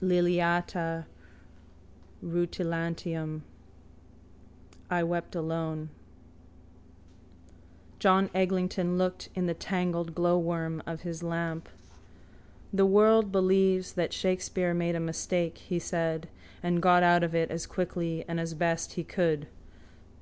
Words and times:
Liliata 0.00 1.04
rutilantium. 2.24 3.42
I 4.88 5.02
wept 5.02 5.34
alone. 5.34 5.90
John 7.98 8.30
Eglinton 8.34 8.96
looked 8.96 9.28
in 9.34 9.44
the 9.44 9.52
tangled 9.52 10.14
glowworm 10.14 10.82
of 10.86 11.02
his 11.02 11.22
lamp. 11.22 11.68
—The 12.72 12.86
world 12.86 13.30
believes 13.30 13.92
that 13.92 14.14
Shakespeare 14.14 14.72
made 14.72 14.94
a 14.94 14.98
mistake, 14.98 15.58
he 15.58 15.78
said, 15.78 16.26
and 16.62 16.80
got 16.80 17.02
out 17.02 17.22
of 17.22 17.34
it 17.34 17.50
as 17.50 17.66
quickly 17.66 18.24
and 18.26 18.40
as 18.40 18.54
best 18.54 18.94
he 18.94 19.04
could. 19.04 19.46